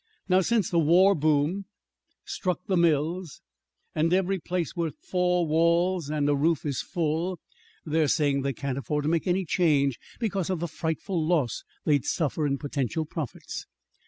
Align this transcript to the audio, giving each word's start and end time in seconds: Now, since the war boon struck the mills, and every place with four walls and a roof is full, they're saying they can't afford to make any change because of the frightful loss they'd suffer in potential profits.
Now, 0.27 0.41
since 0.41 0.67
the 0.67 0.79
war 0.79 1.13
boon 1.13 1.65
struck 2.25 2.65
the 2.65 2.75
mills, 2.75 3.39
and 3.93 4.11
every 4.11 4.39
place 4.39 4.75
with 4.75 4.95
four 4.97 5.45
walls 5.45 6.09
and 6.09 6.27
a 6.27 6.35
roof 6.35 6.65
is 6.65 6.81
full, 6.81 7.39
they're 7.85 8.07
saying 8.07 8.41
they 8.41 8.51
can't 8.53 8.79
afford 8.79 9.03
to 9.03 9.09
make 9.09 9.27
any 9.27 9.45
change 9.45 9.99
because 10.19 10.49
of 10.49 10.59
the 10.59 10.67
frightful 10.67 11.23
loss 11.23 11.63
they'd 11.85 12.05
suffer 12.05 12.47
in 12.47 12.57
potential 12.57 13.05
profits. 13.05 13.67